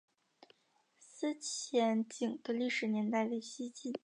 [0.97, 3.93] 思前井的历史年代为西晋。